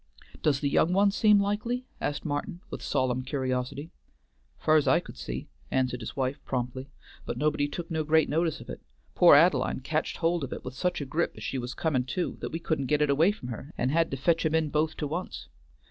"Does 0.41 0.61
the 0.61 0.67
young 0.67 0.93
one 0.93 1.11
seem 1.11 1.39
likely?" 1.39 1.85
asked 2.01 2.25
Martin 2.25 2.61
with 2.71 2.81
solemn 2.81 3.21
curiosity. 3.21 3.91
"Fur's 4.57 4.87
I 4.87 4.99
could 4.99 5.15
see," 5.15 5.47
answered 5.69 5.99
his 5.99 6.15
wife 6.15 6.43
promptly, 6.43 6.89
"but 7.23 7.37
nobody 7.37 7.67
took 7.67 7.91
no 7.91 8.03
great 8.03 8.27
notice 8.27 8.59
of 8.59 8.67
it. 8.71 8.81
Pore 9.13 9.35
Ad'line 9.35 9.81
catched 9.81 10.17
hold 10.17 10.43
of 10.43 10.53
it 10.53 10.65
with 10.65 10.73
such 10.73 11.01
a 11.01 11.05
grip 11.05 11.33
as 11.37 11.43
she 11.43 11.59
was 11.59 11.75
comin' 11.75 12.05
to 12.05 12.35
that 12.39 12.51
we 12.51 12.57
couldn't 12.57 12.87
git 12.87 13.03
it 13.03 13.11
away 13.11 13.31
from 13.31 13.49
her 13.49 13.75
and 13.77 13.91
had 13.91 14.09
to 14.09 14.17
fetch'em 14.17 14.55
in 14.55 14.69
both 14.69 14.97
to 14.97 15.05
once. 15.05 15.49